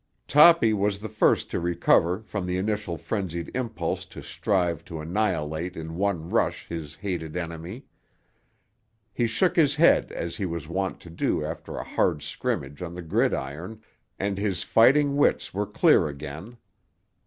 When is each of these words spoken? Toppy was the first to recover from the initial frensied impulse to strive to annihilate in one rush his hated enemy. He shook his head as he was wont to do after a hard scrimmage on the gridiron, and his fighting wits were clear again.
Toppy 0.27 0.73
was 0.73 0.97
the 0.97 1.09
first 1.09 1.51
to 1.51 1.59
recover 1.59 2.23
from 2.23 2.47
the 2.47 2.57
initial 2.57 2.97
frensied 2.97 3.51
impulse 3.55 4.03
to 4.07 4.23
strive 4.23 4.83
to 4.85 4.99
annihilate 4.99 5.77
in 5.77 5.93
one 5.93 6.27
rush 6.31 6.67
his 6.67 6.95
hated 6.95 7.37
enemy. 7.37 7.85
He 9.13 9.27
shook 9.27 9.55
his 9.55 9.75
head 9.75 10.11
as 10.11 10.37
he 10.37 10.45
was 10.47 10.67
wont 10.67 10.99
to 11.01 11.11
do 11.11 11.45
after 11.45 11.77
a 11.77 11.83
hard 11.83 12.23
scrimmage 12.23 12.81
on 12.81 12.95
the 12.95 13.03
gridiron, 13.03 13.83
and 14.17 14.39
his 14.39 14.63
fighting 14.63 15.17
wits 15.17 15.53
were 15.53 15.67
clear 15.67 16.07
again. 16.07 16.57